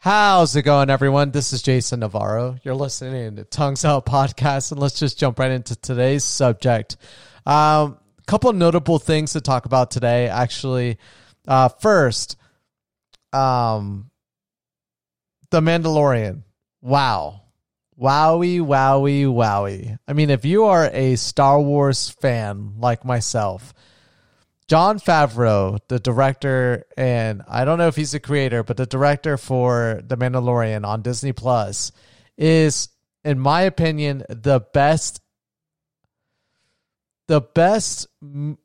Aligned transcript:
How's 0.00 0.54
it 0.54 0.62
going, 0.62 0.90
everyone? 0.90 1.32
This 1.32 1.52
is 1.52 1.60
Jason 1.60 2.00
Navarro. 2.00 2.56
You're 2.62 2.76
listening 2.76 3.34
to 3.34 3.42
Tongues 3.42 3.84
Out 3.84 4.06
Podcast, 4.06 4.70
and 4.70 4.80
let's 4.80 4.96
just 4.96 5.18
jump 5.18 5.40
right 5.40 5.50
into 5.50 5.74
today's 5.74 6.22
subject. 6.22 6.96
A 7.44 7.50
um, 7.50 7.98
couple 8.24 8.52
notable 8.52 9.00
things 9.00 9.32
to 9.32 9.40
talk 9.40 9.66
about 9.66 9.90
today, 9.90 10.28
actually. 10.28 10.98
Uh, 11.48 11.68
first, 11.68 12.36
um, 13.32 14.12
The 15.50 15.60
Mandalorian. 15.60 16.44
Wow. 16.80 17.42
Wowie, 18.00 18.60
wowie, 18.60 19.26
wowie. 19.26 19.98
I 20.06 20.12
mean, 20.12 20.30
if 20.30 20.44
you 20.44 20.66
are 20.66 20.88
a 20.92 21.16
Star 21.16 21.60
Wars 21.60 22.08
fan 22.08 22.74
like 22.78 23.04
myself, 23.04 23.74
Jon 24.68 25.00
Favreau, 25.00 25.78
the 25.88 25.98
director, 25.98 26.84
and 26.96 27.42
I 27.48 27.64
don't 27.64 27.78
know 27.78 27.88
if 27.88 27.96
he's 27.96 28.12
the 28.12 28.20
creator, 28.20 28.62
but 28.62 28.76
the 28.76 28.84
director 28.84 29.38
for 29.38 30.02
The 30.06 30.16
Mandalorian 30.16 30.84
on 30.86 31.00
Disney 31.00 31.32
Plus 31.32 31.90
is, 32.36 32.90
in 33.24 33.38
my 33.38 33.62
opinion, 33.62 34.24
the 34.28 34.60
best, 34.60 35.22
the 37.28 37.40
best, 37.40 38.08
mm, 38.22 38.58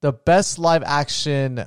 the 0.00 0.12
best 0.12 0.58
live 0.58 0.82
action 0.82 1.66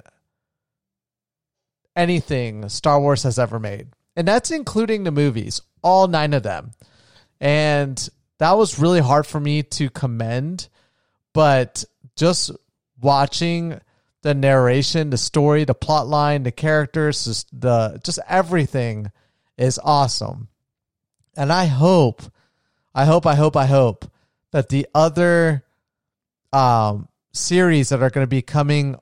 anything 1.95 2.67
Star 2.69 2.99
Wars 2.99 3.21
has 3.23 3.37
ever 3.37 3.59
made. 3.59 3.89
And 4.15 4.27
that's 4.27 4.49
including 4.49 5.03
the 5.03 5.11
movies, 5.11 5.61
all 5.83 6.07
nine 6.07 6.33
of 6.33 6.41
them. 6.41 6.71
And 7.39 8.09
that 8.39 8.57
was 8.57 8.79
really 8.79 9.01
hard 9.01 9.27
for 9.27 9.39
me 9.39 9.61
to 9.63 9.91
commend, 9.91 10.67
but 11.33 11.83
just 12.15 12.51
watching 13.03 13.79
the 14.23 14.33
narration, 14.33 15.09
the 15.09 15.17
story, 15.17 15.65
the 15.65 15.75
plot 15.75 16.07
line, 16.07 16.43
the 16.43 16.51
characters, 16.51 17.25
just 17.25 17.59
the 17.59 17.99
just 18.03 18.19
everything 18.27 19.11
is 19.57 19.79
awesome. 19.83 20.47
And 21.35 21.51
I 21.51 21.65
hope, 21.65 22.23
I 22.95 23.05
hope, 23.05 23.25
I 23.25 23.35
hope, 23.35 23.55
I 23.57 23.65
hope 23.65 24.09
that 24.51 24.69
the 24.69 24.87
other 24.95 25.63
um 26.51 27.07
series 27.33 27.89
that 27.89 28.01
are 28.01 28.09
going 28.09 28.23
to 28.23 28.29
be 28.29 28.41
coming 28.41 28.95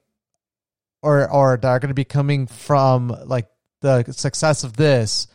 or 1.02 1.30
or 1.30 1.58
that 1.58 1.68
are 1.68 1.80
going 1.80 1.90
to 1.90 1.94
be 1.94 2.06
coming 2.06 2.48
from 2.48 3.16
like 3.26 3.48
the 3.82 4.04
success 4.12 4.64
of 4.64 4.76
this 4.76 5.28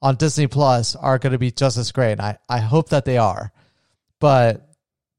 on 0.00 0.16
Disney 0.16 0.48
Plus 0.48 0.96
are 0.96 1.18
going 1.18 1.32
to 1.32 1.38
be 1.38 1.52
just 1.52 1.76
as 1.76 1.92
great. 1.92 2.18
I 2.18 2.38
I 2.48 2.58
hope 2.58 2.88
that 2.90 3.04
they 3.04 3.18
are. 3.18 3.52
But 4.18 4.71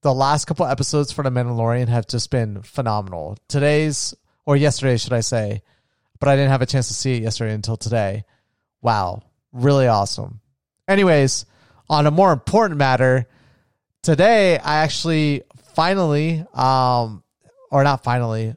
the 0.03 0.13
last 0.13 0.45
couple 0.45 0.65
episodes 0.65 1.11
for 1.11 1.23
The 1.23 1.29
Mandalorian 1.29 1.87
have 1.87 2.07
just 2.07 2.29
been 2.29 2.61
phenomenal. 2.61 3.37
Today's 3.47 4.13
or 4.45 4.57
yesterday, 4.57 4.97
should 4.97 5.13
I 5.13 5.21
say? 5.21 5.61
But 6.19 6.29
I 6.29 6.35
didn't 6.35 6.51
have 6.51 6.61
a 6.61 6.65
chance 6.65 6.89
to 6.89 6.93
see 6.93 7.15
it 7.15 7.23
yesterday 7.23 7.53
until 7.53 7.77
today. 7.77 8.25
Wow, 8.81 9.23
really 9.53 9.87
awesome. 9.87 10.41
Anyways, 10.87 11.45
on 11.89 12.05
a 12.05 12.11
more 12.11 12.33
important 12.33 12.77
matter, 12.77 13.27
today 14.01 14.57
I 14.57 14.83
actually 14.83 15.43
finally, 15.73 16.45
um, 16.53 17.23
or 17.71 17.83
not 17.83 18.03
finally, 18.03 18.55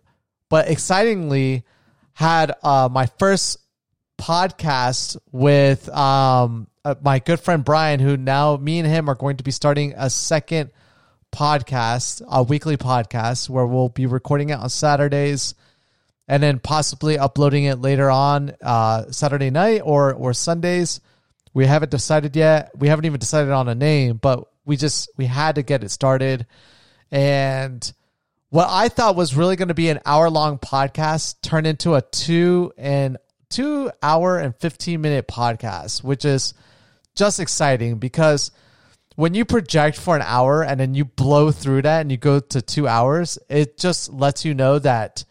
but 0.51 0.69
excitingly, 0.69 1.65
had 2.13 2.53
uh, 2.63 2.89
my 2.91 3.07
first 3.19 3.59
podcast 4.19 5.17
with 5.31 5.89
um, 5.91 6.67
uh, 6.85 6.97
my 7.03 7.21
good 7.21 7.39
friend 7.39 7.65
Brian, 7.65 8.01
who 8.01 8.17
now 8.17 8.57
me 8.57 8.81
and 8.81 8.89
him 8.89 9.09
are 9.09 9.15
going 9.15 9.37
to 9.37 9.45
be 9.45 9.51
starting 9.53 9.95
a 9.97 10.11
second 10.11 10.71
podcast, 11.37 12.23
a 12.27 12.43
weekly 12.43 12.79
podcast 12.79 13.51
where 13.51 13.67
we'll 13.67 13.91
be 13.91 14.07
recording 14.07 14.49
it 14.49 14.59
on 14.59 14.71
Saturdays 14.71 15.55
and 16.27 16.43
then 16.43 16.59
possibly 16.59 17.19
uploading 17.19 17.65
it 17.65 17.81
later 17.81 18.11
on 18.11 18.55
uh, 18.63 19.11
Saturday 19.13 19.51
night 19.51 19.83
or 19.85 20.15
or 20.15 20.33
Sundays. 20.33 21.01
We 21.53 21.67
haven't 21.67 21.91
decided 21.91 22.35
yet. 22.37 22.71
We 22.77 22.89
haven't 22.89 23.05
even 23.05 23.21
decided 23.21 23.53
on 23.53 23.69
a 23.69 23.75
name, 23.75 24.17
but 24.17 24.49
we 24.65 24.77
just 24.77 25.11
we 25.17 25.27
had 25.27 25.57
to 25.57 25.63
get 25.63 25.85
it 25.85 25.91
started. 25.91 26.47
And 27.11 27.93
what 28.49 28.69
I 28.71 28.89
thought 28.89 29.17
was 29.17 29.37
really 29.37 29.57
going 29.57 29.69
to 29.69 29.75
be 29.75 29.91
an 29.91 30.01
hour 30.07 30.31
long 30.31 30.59
podcast 30.59 31.37
turned 31.43 31.67
into 31.67 31.95
a 31.95 32.03
two 32.03 32.73
and 32.79 33.19
two 33.51 33.91
hour 34.03 34.39
and 34.39 34.57
15 34.57 35.01
minute 35.01 35.29
podcast, 35.29 36.03
which 36.03 36.25
is 36.25 36.55
just 37.15 37.41
exciting 37.41 37.99
because 37.99 38.51
when 39.17 39.35
you 39.35 39.45
project 39.45 39.99
for 39.99 40.15
an 40.15 40.23
hour 40.23 40.63
and 40.63 40.79
then 40.79 40.95
you 40.95 41.05
blow 41.05 41.51
through 41.51 41.83
that 41.83 42.03
and 42.03 42.11
you 42.11 42.19
go 42.19 42.39
to 42.39 42.63
two 42.63 42.87
hours, 42.87 43.39
it 43.49 43.79
just 43.79 44.13
lets 44.13 44.45
you 44.45 44.55
know 44.55 44.79
that 44.79 45.25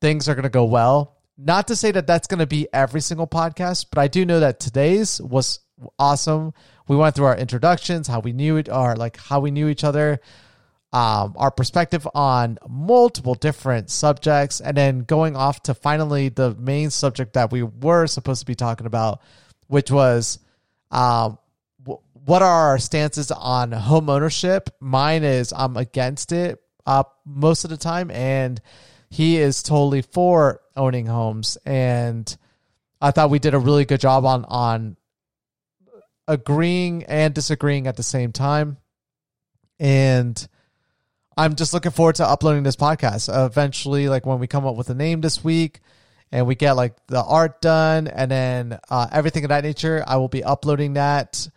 things 0.00 0.28
are 0.28 0.34
going 0.34 0.42
to 0.44 0.50
go 0.50 0.64
well. 0.64 1.16
Not 1.38 1.68
to 1.68 1.76
say 1.76 1.90
that 1.92 2.06
that's 2.06 2.26
going 2.26 2.40
to 2.40 2.46
be 2.46 2.68
every 2.72 3.00
single 3.00 3.26
podcast, 3.26 3.86
but 3.90 3.98
I 3.98 4.08
do 4.08 4.26
know 4.26 4.40
that 4.40 4.60
today's 4.60 5.20
was 5.20 5.60
awesome. 5.98 6.52
We 6.86 6.96
went 6.96 7.16
through 7.16 7.24
our 7.24 7.36
introductions, 7.36 8.06
how 8.06 8.20
we 8.20 8.34
knew 8.34 8.58
it, 8.58 8.68
or 8.68 8.96
like 8.96 9.16
how 9.16 9.40
we 9.40 9.50
knew 9.50 9.68
each 9.68 9.82
other, 9.82 10.20
um, 10.92 11.34
our 11.38 11.50
perspective 11.50 12.06
on 12.14 12.58
multiple 12.68 13.34
different 13.34 13.88
subjects, 13.88 14.60
and 14.60 14.76
then 14.76 15.00
going 15.00 15.36
off 15.36 15.62
to 15.62 15.74
finally 15.74 16.28
the 16.28 16.54
main 16.56 16.90
subject 16.90 17.32
that 17.32 17.50
we 17.50 17.62
were 17.62 18.06
supposed 18.06 18.40
to 18.40 18.46
be 18.46 18.54
talking 18.54 18.86
about, 18.86 19.22
which 19.68 19.90
was 19.90 20.38
um, 20.90 21.38
what 22.24 22.42
are 22.42 22.70
our 22.70 22.78
stances 22.78 23.30
on 23.30 23.72
home 23.72 24.08
ownership? 24.08 24.70
Mine 24.80 25.24
is 25.24 25.52
I'm 25.52 25.76
against 25.76 26.32
it 26.32 26.60
uh, 26.86 27.04
most 27.24 27.64
of 27.64 27.70
the 27.70 27.76
time, 27.76 28.10
and 28.10 28.60
he 29.10 29.38
is 29.38 29.62
totally 29.62 30.02
for 30.02 30.60
owning 30.76 31.06
homes. 31.06 31.58
And 31.66 32.34
I 33.00 33.10
thought 33.10 33.30
we 33.30 33.38
did 33.38 33.54
a 33.54 33.58
really 33.58 33.84
good 33.84 34.00
job 34.00 34.24
on 34.24 34.44
on 34.44 34.96
agreeing 36.28 37.04
and 37.04 37.34
disagreeing 37.34 37.86
at 37.86 37.96
the 37.96 38.02
same 38.02 38.32
time. 38.32 38.76
And 39.80 40.46
I'm 41.36 41.56
just 41.56 41.74
looking 41.74 41.92
forward 41.92 42.16
to 42.16 42.26
uploading 42.28 42.62
this 42.62 42.76
podcast. 42.76 43.28
Eventually, 43.46 44.08
like 44.08 44.26
when 44.26 44.38
we 44.38 44.46
come 44.46 44.64
up 44.64 44.76
with 44.76 44.90
a 44.90 44.94
name 44.94 45.22
this 45.22 45.42
week 45.42 45.80
and 46.30 46.46
we 46.46 46.54
get 46.54 46.72
like 46.76 46.94
the 47.08 47.22
art 47.22 47.60
done 47.60 48.06
and 48.06 48.30
then 48.30 48.78
uh, 48.90 49.08
everything 49.10 49.44
of 49.44 49.48
that 49.48 49.64
nature, 49.64 50.04
I 50.06 50.16
will 50.16 50.28
be 50.28 50.44
uploading 50.44 50.94
that 50.94 51.48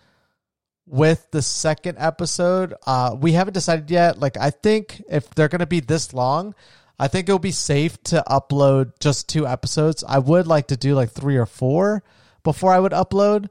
with 0.87 1.29
the 1.31 1.41
second 1.41 1.97
episode. 1.99 2.73
Uh, 2.85 3.15
we 3.19 3.31
haven't 3.31 3.53
decided 3.53 3.89
yet. 3.89 4.19
Like, 4.19 4.37
I 4.37 4.51
think 4.51 5.03
if 5.09 5.29
they're 5.31 5.47
going 5.47 5.59
to 5.59 5.65
be 5.65 5.79
this 5.79 6.13
long, 6.13 6.53
I 6.97 7.07
think 7.07 7.27
it'll 7.27 7.39
be 7.39 7.51
safe 7.51 8.01
to 8.03 8.23
upload 8.27 8.93
just 8.99 9.27
two 9.27 9.47
episodes. 9.47 10.03
I 10.07 10.19
would 10.19 10.47
like 10.47 10.67
to 10.67 10.77
do 10.77 10.95
like 10.95 11.11
three 11.11 11.37
or 11.37 11.45
four 11.45 12.03
before 12.43 12.71
I 12.71 12.79
would 12.79 12.93
upload, 12.93 13.49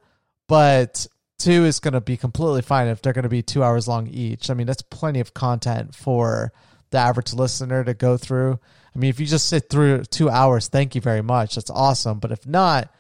but 0.49 1.07
two 1.39 1.65
is 1.65 1.81
going 1.81 1.95
to 1.95 2.01
be 2.01 2.17
completely 2.17 2.63
fine 2.63 2.89
if 2.89 3.03
they're 3.03 3.13
going 3.13 3.25
to 3.25 3.29
be 3.29 3.43
two 3.43 3.63
hours 3.63 3.89
long 3.89 4.07
each. 4.07 4.49
I 4.49 4.55
mean, 4.55 4.67
that's 4.67 4.83
plenty 4.83 5.21
of 5.21 5.35
content 5.35 5.95
for 5.95 6.53
the 6.91 6.99
average 6.99 7.35
listener 7.35 7.85
to 7.85 7.93
go 7.93 8.17
through. 8.17 8.59
I 8.95 8.99
mean, 8.99 9.11
if 9.11 9.19
you 9.19 9.27
just 9.27 9.49
sit 9.49 9.69
through 9.69 10.05
two 10.05 10.31
hours, 10.31 10.69
thank 10.69 10.95
you 10.95 11.01
very 11.01 11.23
much. 11.23 11.57
That's 11.57 11.71
awesome. 11.71 12.21
But 12.21 12.33
if 12.33 12.47
not, 12.47 12.95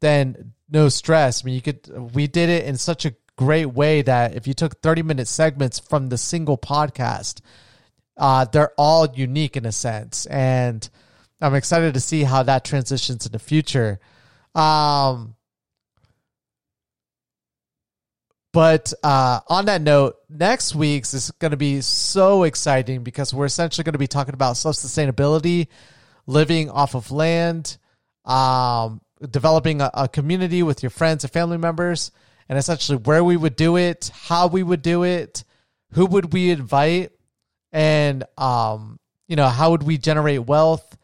then 0.00 0.52
no 0.68 0.88
stress. 0.88 1.42
I 1.42 1.46
mean, 1.46 1.54
you 1.54 1.62
could, 1.62 2.14
we 2.14 2.26
did 2.26 2.48
it 2.48 2.66
in 2.66 2.76
such 2.76 3.06
a 3.06 3.14
great 3.40 3.72
way 3.72 4.02
that 4.02 4.34
if 4.34 4.46
you 4.46 4.52
took 4.52 4.82
30 4.82 5.02
minute 5.02 5.26
segments 5.26 5.78
from 5.78 6.10
the 6.10 6.18
single 6.18 6.58
podcast, 6.58 7.40
uh, 8.18 8.44
they're 8.44 8.72
all 8.76 9.08
unique 9.14 9.56
in 9.56 9.64
a 9.64 9.72
sense. 9.72 10.26
And 10.26 10.86
I'm 11.40 11.54
excited 11.54 11.94
to 11.94 12.00
see 12.00 12.22
how 12.22 12.42
that 12.42 12.66
transitions 12.66 13.24
in 13.24 13.32
the 13.32 13.38
future. 13.38 13.98
Um, 14.54 15.36
but 18.52 18.92
uh, 19.02 19.40
on 19.48 19.64
that 19.66 19.80
note, 19.80 20.16
next 20.28 20.74
week's 20.74 21.14
is 21.14 21.30
going 21.38 21.52
to 21.52 21.56
be 21.56 21.80
so 21.80 22.42
exciting 22.42 23.04
because 23.04 23.32
we're 23.32 23.46
essentially 23.46 23.84
going 23.84 23.94
to 23.94 23.98
be 23.98 24.06
talking 24.06 24.34
about 24.34 24.58
self 24.58 24.76
sustainability, 24.76 25.68
living 26.26 26.68
off 26.68 26.94
of 26.94 27.10
land, 27.10 27.78
um, 28.26 29.00
developing 29.30 29.80
a, 29.80 29.90
a 29.94 30.08
community 30.08 30.62
with 30.62 30.82
your 30.82 30.90
friends 30.90 31.24
and 31.24 31.32
family 31.32 31.56
members 31.56 32.10
and 32.50 32.58
essentially 32.58 32.98
where 32.98 33.22
we 33.22 33.36
would 33.36 33.54
do 33.54 33.76
it, 33.76 34.10
how 34.12 34.48
we 34.48 34.64
would 34.64 34.82
do 34.82 35.04
it, 35.04 35.44
who 35.92 36.04
would 36.04 36.32
we 36.32 36.50
invite, 36.50 37.12
and 37.70 38.24
um, 38.36 38.98
you 39.28 39.36
know, 39.36 39.46
how 39.46 39.70
would 39.70 39.84
we 39.84 39.96
generate 39.96 40.44
wealth 40.44 40.98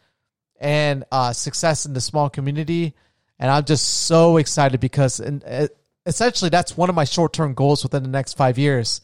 and 0.61 1.05
uh, 1.13 1.33
success 1.33 1.87
in 1.87 1.93
the 1.93 2.01
small 2.01 2.29
community. 2.29 2.95
And 3.39 3.49
I'm 3.49 3.65
just 3.65 3.87
so 3.87 4.39
excited 4.39 4.81
because 4.81 5.21
and 5.21 5.45
uh, 5.47 5.69
essentially 6.05 6.49
that's 6.49 6.77
one 6.77 6.89
of 6.89 6.97
my 6.97 7.05
short 7.05 7.33
term 7.33 7.55
goals 7.55 7.85
within 7.85 8.03
the 8.03 8.09
next 8.09 8.37
five 8.37 8.59
years 8.59 9.01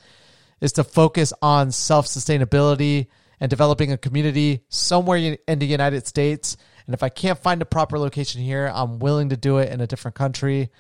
is 0.61 0.73
to 0.73 0.85
focus 0.85 1.33
on 1.43 1.71
self 1.71 2.07
sustainability 2.07 3.07
and 3.39 3.51
developing 3.51 3.93
a 3.93 3.99
community 3.99 4.65
somewhere 4.69 5.37
in 5.47 5.59
the 5.61 5.67
United 5.67 6.09
States. 6.09 6.57
And 6.87 6.95
if 6.95 7.05
I 7.05 7.09
can't 7.09 7.39
find 7.39 7.63
a 7.63 7.67
proper 7.67 8.01
location 8.01 8.43
here, 8.43 8.69
I'm 8.75 8.99
willing 8.99 9.29
to 9.29 9.37
do 9.37 9.59
it 9.59 9.71
in 9.71 9.81
a 9.81 9.87
different 9.87 10.17
country. 10.17 10.71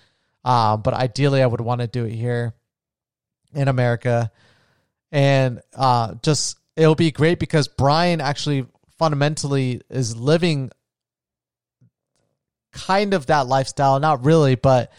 Um, 0.44 0.82
but 0.82 0.94
ideally, 0.94 1.42
I 1.42 1.46
would 1.46 1.60
want 1.60 1.80
to 1.80 1.86
do 1.86 2.04
it 2.04 2.12
here 2.12 2.54
in 3.54 3.68
America. 3.68 4.30
And 5.10 5.60
uh, 5.74 6.14
just 6.22 6.58
it'll 6.76 6.94
be 6.94 7.10
great 7.10 7.38
because 7.38 7.68
Brian 7.68 8.20
actually 8.20 8.66
fundamentally 8.98 9.82
is 9.90 10.16
living 10.16 10.70
kind 12.72 13.14
of 13.14 13.26
that 13.26 13.46
lifestyle. 13.46 14.00
Not 14.00 14.24
really, 14.24 14.54
but 14.54 14.92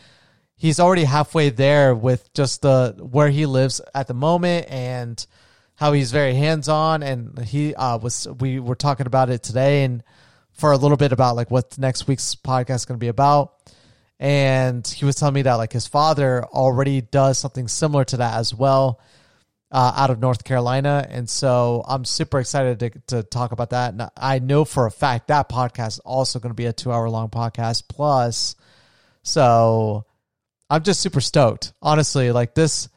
he's 0.55 0.79
already 0.79 1.03
halfway 1.03 1.49
there 1.49 1.95
with 1.95 2.31
just 2.33 2.61
the 2.61 2.95
where 2.99 3.29
he 3.29 3.45
lives 3.45 3.81
at 3.93 4.07
the 4.07 4.13
moment 4.13 4.67
and 4.69 5.25
how 5.75 5.91
he's 5.91 6.11
very 6.11 6.35
hands 6.35 6.69
on. 6.69 7.03
And 7.03 7.39
he 7.39 7.75
uh, 7.75 7.97
was 7.97 8.27
we 8.39 8.59
were 8.59 8.75
talking 8.75 9.07
about 9.07 9.29
it 9.29 9.43
today 9.43 9.83
and 9.83 10.03
for 10.53 10.71
a 10.71 10.77
little 10.77 10.97
bit 10.97 11.11
about 11.11 11.35
like 11.35 11.49
what 11.49 11.77
next 11.79 12.07
week's 12.07 12.35
podcast 12.35 12.75
is 12.75 12.85
going 12.85 12.99
to 12.99 13.03
be 13.03 13.07
about. 13.07 13.62
And 14.23 14.87
he 14.87 15.03
was 15.03 15.17
telling 15.17 15.33
me 15.33 15.41
that 15.41 15.55
like 15.55 15.73
his 15.73 15.85
father 15.85 16.45
already 16.45 17.01
does 17.01 17.37
something 17.37 17.67
similar 17.67 18.05
to 18.05 18.17
that 18.17 18.35
as 18.35 18.55
well. 18.55 19.01
Uh, 19.69 19.91
out 19.97 20.11
of 20.11 20.19
North 20.19 20.43
Carolina. 20.43 21.05
And 21.09 21.27
so 21.27 21.83
I'm 21.87 22.05
super 22.05 22.39
excited 22.39 22.79
to, 22.79 22.89
to 23.07 23.23
talk 23.23 23.51
about 23.51 23.71
that. 23.71 23.91
And 23.91 24.07
I 24.15 24.37
know 24.37 24.65
for 24.65 24.85
a 24.85 24.91
fact 24.91 25.29
that 25.29 25.49
podcast 25.49 25.87
is 25.87 25.99
also 25.99 26.39
going 26.39 26.51
to 26.51 26.55
be 26.55 26.67
a 26.67 26.73
two 26.73 26.91
hour 26.91 27.09
long 27.09 27.29
podcast 27.29 27.85
plus. 27.89 28.55
So 29.23 30.05
I'm 30.69 30.83
just 30.83 31.01
super 31.01 31.21
stoked. 31.21 31.73
Honestly, 31.81 32.31
like 32.31 32.53
this, 32.53 32.87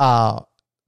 uh, 0.00 0.40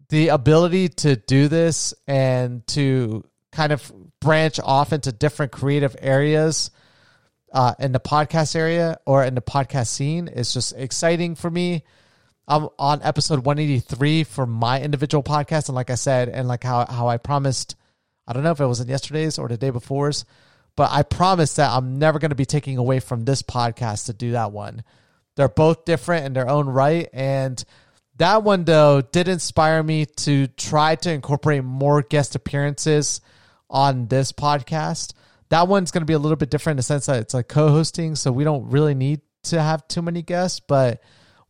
the 0.08 0.28
ability 0.28 0.88
to 0.88 1.14
do 1.14 1.46
this 1.46 1.94
and 2.08 2.66
to 2.68 3.24
kind 3.52 3.72
of 3.72 3.92
branch 4.20 4.58
off 4.58 4.92
into 4.92 5.12
different 5.12 5.52
creative 5.52 5.94
areas 6.00 6.72
uh, 7.56 7.74
in 7.78 7.92
the 7.92 7.98
podcast 7.98 8.54
area 8.54 9.00
or 9.06 9.24
in 9.24 9.34
the 9.34 9.40
podcast 9.40 9.86
scene 9.86 10.28
is 10.28 10.52
just 10.52 10.74
exciting 10.76 11.34
for 11.34 11.50
me. 11.50 11.82
I'm 12.46 12.68
on 12.78 13.00
episode 13.02 13.46
183 13.46 14.24
for 14.24 14.46
my 14.46 14.82
individual 14.82 15.22
podcast. 15.22 15.70
And 15.70 15.74
like 15.74 15.88
I 15.88 15.94
said, 15.94 16.28
and 16.28 16.46
like 16.46 16.62
how, 16.62 16.84
how 16.84 17.08
I 17.08 17.16
promised, 17.16 17.74
I 18.26 18.34
don't 18.34 18.42
know 18.42 18.50
if 18.50 18.60
it 18.60 18.66
was 18.66 18.80
in 18.80 18.88
yesterday's 18.88 19.38
or 19.38 19.48
the 19.48 19.56
day 19.56 19.70
before's, 19.70 20.26
but 20.76 20.90
I 20.92 21.02
promised 21.02 21.56
that 21.56 21.70
I'm 21.72 21.98
never 21.98 22.18
going 22.18 22.28
to 22.28 22.34
be 22.36 22.44
taking 22.44 22.76
away 22.76 23.00
from 23.00 23.24
this 23.24 23.40
podcast 23.40 24.04
to 24.06 24.12
do 24.12 24.32
that 24.32 24.52
one. 24.52 24.84
They're 25.36 25.48
both 25.48 25.86
different 25.86 26.26
in 26.26 26.34
their 26.34 26.50
own 26.50 26.68
right. 26.68 27.08
And 27.14 27.64
that 28.18 28.42
one, 28.42 28.64
though, 28.64 29.00
did 29.00 29.28
inspire 29.28 29.82
me 29.82 30.04
to 30.04 30.46
try 30.48 30.96
to 30.96 31.10
incorporate 31.10 31.64
more 31.64 32.02
guest 32.02 32.34
appearances 32.34 33.22
on 33.70 34.08
this 34.08 34.32
podcast. 34.32 35.14
That 35.50 35.68
one's 35.68 35.90
going 35.90 36.02
to 36.02 36.06
be 36.06 36.14
a 36.14 36.18
little 36.18 36.36
bit 36.36 36.50
different 36.50 36.74
in 36.74 36.78
the 36.78 36.82
sense 36.82 37.06
that 37.06 37.20
it's 37.20 37.34
like 37.34 37.48
co 37.48 37.68
hosting. 37.68 38.14
So 38.16 38.32
we 38.32 38.44
don't 38.44 38.70
really 38.70 38.94
need 38.94 39.20
to 39.44 39.62
have 39.62 39.86
too 39.88 40.02
many 40.02 40.22
guests, 40.22 40.60
but 40.60 41.02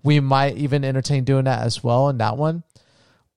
we 0.03 0.21
might 0.21 0.57
even 0.57 0.85
entertain 0.85 1.25
doing 1.25 1.45
that 1.45 1.63
as 1.63 1.83
well 1.83 2.09
in 2.09 2.19
that 2.19 2.37
one. 2.37 2.63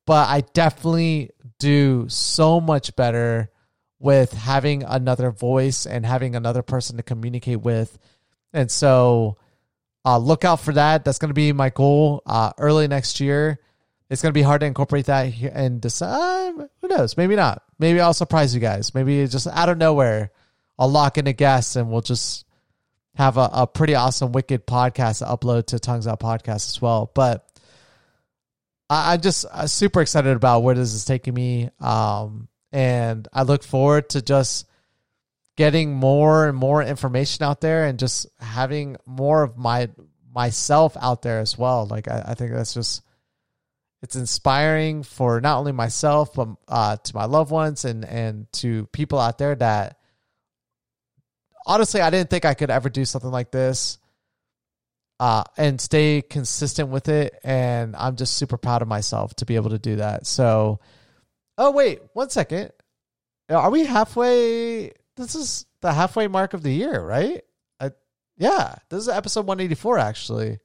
But 0.05 0.27
I 0.29 0.41
definitely 0.53 1.31
do 1.59 2.07
so 2.09 2.59
much 2.59 2.95
better 2.95 3.51
with 3.99 4.31
having 4.33 4.83
another 4.83 5.29
voice 5.31 5.85
and 5.85 6.05
having 6.05 6.35
another 6.35 6.61
person 6.61 6.97
to 6.97 7.03
communicate 7.03 7.61
with. 7.61 7.97
And 8.53 8.71
so 8.71 9.37
uh, 10.05 10.17
look 10.17 10.45
out 10.45 10.61
for 10.61 10.73
that. 10.73 11.05
That's 11.05 11.19
going 11.19 11.29
to 11.29 11.35
be 11.35 11.51
my 11.51 11.69
goal 11.69 12.23
uh, 12.25 12.53
early 12.57 12.87
next 12.87 13.19
year. 13.19 13.59
It's 14.09 14.21
going 14.21 14.31
to 14.31 14.37
be 14.37 14.41
hard 14.41 14.61
to 14.61 14.67
incorporate 14.67 15.05
that 15.05 15.33
and 15.53 15.79
decide. 15.79 16.53
Who 16.81 16.87
knows? 16.87 17.15
Maybe 17.15 17.35
not. 17.35 17.61
Maybe 17.77 17.99
I'll 17.99 18.13
surprise 18.13 18.55
you 18.55 18.61
guys. 18.61 18.95
Maybe 18.95 19.27
just 19.27 19.45
out 19.47 19.69
of 19.69 19.77
nowhere, 19.77 20.31
I'll 20.79 20.89
lock 20.89 21.17
in 21.17 21.27
a 21.27 21.33
guest 21.33 21.75
and 21.75 21.91
we'll 21.91 22.01
just 22.01 22.45
have 23.15 23.35
a, 23.35 23.49
a 23.51 23.67
pretty 23.67 23.95
awesome 23.95 24.31
wicked 24.31 24.65
podcast 24.65 25.19
to 25.19 25.25
upload 25.25 25.67
to 25.67 25.79
tongues 25.79 26.07
out 26.07 26.21
podcast 26.21 26.69
as 26.69 26.81
well. 26.81 27.11
But 27.13 27.45
I, 28.89 29.13
i'm 29.13 29.21
just 29.21 29.45
uh, 29.51 29.67
super 29.67 30.01
excited 30.01 30.35
about 30.35 30.63
where 30.63 30.75
this 30.75 30.93
is 30.93 31.03
taking 31.03 31.33
me. 31.33 31.69
Um, 31.81 32.47
and 32.71 33.27
i 33.33 33.41
look 33.43 33.63
forward 33.63 34.09
to 34.09 34.21
just 34.21 34.67
getting 35.57 35.93
more 35.93 36.47
and 36.47 36.55
more 36.57 36.81
information 36.81 37.43
out 37.43 37.59
there 37.59 37.85
and 37.85 37.99
just 37.99 38.27
having 38.39 38.95
more 39.05 39.43
of 39.43 39.57
my 39.57 39.89
myself 40.33 40.95
out 41.01 41.23
there 41.23 41.41
as 41.41 41.57
well. 41.57 41.87
Like 41.87 42.07
i, 42.07 42.23
I 42.27 42.33
think 42.35 42.53
that's 42.53 42.73
just 42.73 43.03
it's 44.01 44.15
inspiring 44.15 45.03
for 45.03 45.41
not 45.41 45.57
only 45.57 45.73
myself 45.73 46.33
but 46.35 46.47
uh, 46.69 46.95
to 46.95 47.15
my 47.15 47.25
loved 47.25 47.51
ones 47.51 47.83
and 47.83 48.05
and 48.05 48.49
to 48.53 48.85
people 48.93 49.19
out 49.19 49.37
there 49.37 49.55
that 49.55 49.98
honestly, 51.69 52.01
I 52.01 52.09
didn't 52.09 52.31
think 52.31 52.43
I 52.43 52.55
could 52.55 52.71
ever 52.71 52.89
do 52.89 53.05
something 53.05 53.29
like 53.29 53.51
this 53.51 53.99
uh, 55.19 55.43
and 55.55 55.79
stay 55.79 56.21
consistent 56.21 56.89
with 56.89 57.07
it. 57.07 57.39
And 57.43 57.95
I'm 57.95 58.15
just 58.15 58.33
super 58.35 58.57
proud 58.57 58.81
of 58.81 58.87
myself 58.87 59.35
to 59.35 59.45
be 59.45 59.55
able 59.55 59.69
to 59.69 59.79
do 59.79 59.97
that. 59.97 60.25
So, 60.25 60.79
oh, 61.57 61.71
wait, 61.71 62.01
one 62.13 62.29
second. 62.29 62.71
Are 63.49 63.69
we 63.69 63.85
halfway? 63.85 64.91
This 65.15 65.35
is 65.35 65.65
the 65.81 65.93
halfway 65.93 66.27
mark 66.27 66.53
of 66.53 66.63
the 66.63 66.73
year, 66.73 67.01
right? 67.01 67.43
I, 67.79 67.91
yeah, 68.37 68.75
this 68.89 69.01
is 69.01 69.09
episode 69.09 69.45
184, 69.45 69.99
actually. 69.99 70.59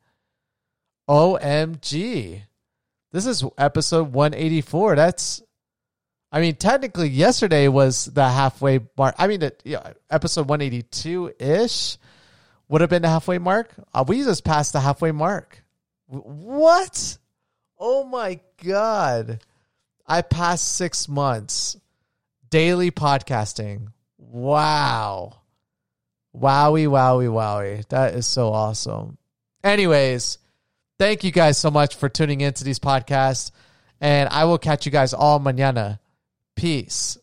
OMG. 1.09 2.43
This 3.13 3.27
is 3.27 3.45
episode 3.59 4.13
184. 4.13 4.97
That's 4.97 5.43
I 6.35 6.41
mean, 6.41 6.57
technically, 6.57 7.11
yesterday 7.11 7.69
was 7.69 8.07
the 8.07 8.29
halfway 8.29 8.81
mark. 8.99 9.15
I 9.19 9.29
mean, 9.29 9.41
it, 9.41 9.63
yeah, 9.65 9.93
episode 10.11 10.49
182 10.49 11.33
ish 11.39 11.97
would 12.67 12.81
have 12.81 12.91
been 12.91 13.03
the 13.03 13.09
halfway 13.09 13.39
mark. 13.39 13.73
Uh, 13.95 14.05
we 14.09 14.25
just 14.25 14.43
passed 14.43 14.73
the 14.73 14.81
halfway 14.81 15.13
mark. 15.13 15.63
What? 16.09 17.19
Oh 17.79 18.03
my 18.03 18.41
God. 18.65 19.45
I 20.09 20.23
passed 20.23 20.75
six 20.75 21.09
months 21.09 21.77
daily 22.51 22.91
podcasting. 22.91 23.93
Wow. 24.19 25.37
Wowie, 26.37 26.89
wowie, 26.89 27.29
wowie. 27.29 27.89
That 27.91 28.15
is 28.15 28.27
so 28.27 28.53
awesome. 28.53 29.19
Anyways, 29.63 30.39
thank 30.99 31.23
you 31.23 31.31
guys 31.31 31.59
so 31.59 31.71
much 31.71 31.95
for 31.95 32.09
tuning 32.09 32.41
into 32.41 32.65
these 32.65 32.81
podcasts. 32.81 33.53
And 34.01 34.29
I 34.31 34.47
will 34.47 34.59
catch 34.59 34.85
you 34.85 34.91
guys 34.91 35.15
all 35.15 35.39
mañana. 35.39 36.01
Peace. 36.57 37.19